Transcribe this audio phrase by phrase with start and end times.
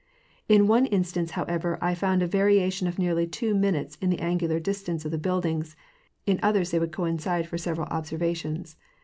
[0.49, 4.59] In one instance, however, I found a variation of nearly two minutes in the angular
[4.59, 5.75] distance of the buildings;
[6.25, 8.77] in others they would coincide for severa] observations.